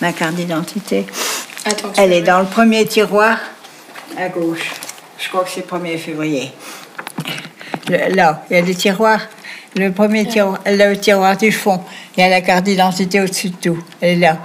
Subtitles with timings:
[0.00, 1.06] ma carte d'identité.
[1.96, 3.38] Elle est dans le premier tiroir
[4.16, 4.70] à gauche.
[5.18, 6.52] Je crois que c'est le 1er février.
[7.88, 9.20] Le- là, il y a des tiroirs.
[9.74, 11.82] Le premier tiroir, le tiroir du fond,
[12.16, 13.78] il y a la carte d'identité au-dessus de tout.
[14.00, 14.38] Elle est là.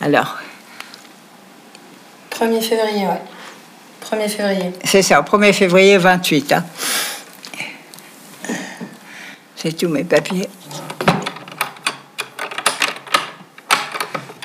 [0.00, 0.36] Alors,
[2.30, 3.22] 1er février, ouais.
[4.10, 4.72] 1er février.
[4.84, 6.52] c'est ça, 1er février 28.
[6.52, 6.64] hein.
[9.56, 10.48] C'est tous mes papiers.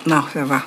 [0.07, 0.63] Non, ça va.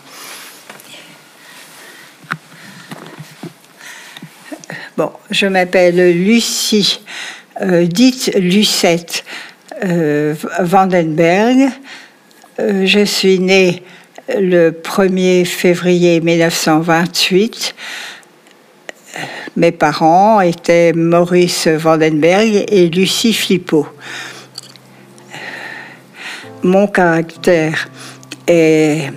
[4.97, 7.01] Bon, je m'appelle Lucie,
[7.61, 9.25] euh, dite Lucette
[9.84, 11.69] euh, Vandenberg.
[12.61, 13.83] Euh, je suis née
[14.28, 17.75] le 1er février 1928.
[19.56, 23.89] Mes parents étaient Maurice Vandenberg et Lucie Flippo.
[26.62, 27.89] Mon caractère
[28.47, 29.11] est...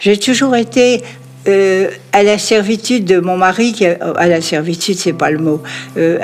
[0.00, 1.02] J'ai toujours été
[1.46, 5.62] euh, à la servitude de mon mari, qui, à la servitude, c'est pas le mot.
[5.96, 6.18] Euh,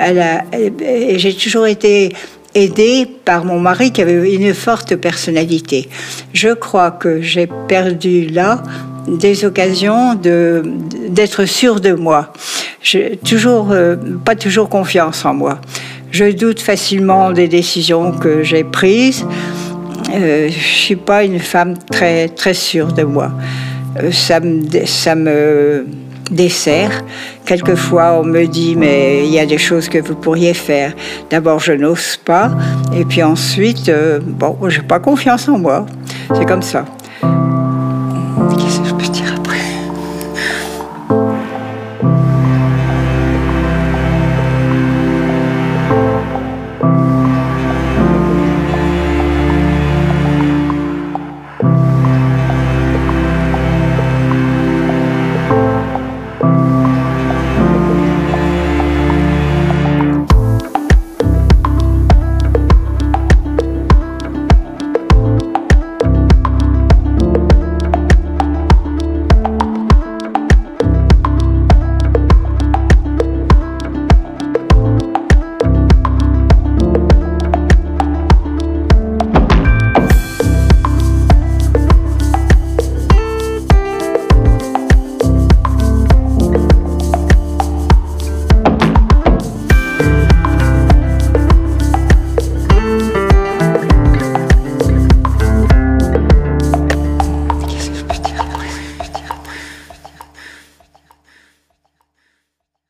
[0.53, 2.13] et j'ai toujours été
[2.55, 5.89] aidée par mon mari qui avait une forte personnalité.
[6.33, 8.63] Je crois que j'ai perdu là
[9.07, 10.63] des occasions de
[11.09, 12.33] d'être sûre de moi.
[12.81, 13.95] J'ai toujours euh,
[14.25, 15.59] pas toujours confiance en moi.
[16.11, 19.25] Je doute facilement des décisions que j'ai prises.
[20.13, 23.31] Euh, je suis pas une femme très très sûre de moi.
[24.01, 25.85] Euh, ça me ça me
[26.29, 27.03] dessert.
[27.45, 30.93] Quelquefois, on me dit mais il y a des choses que vous pourriez faire.
[31.29, 32.51] D'abord, je n'ose pas,
[32.95, 35.85] et puis ensuite, euh, bon, j'ai pas confiance en moi.
[36.35, 36.85] C'est comme ça.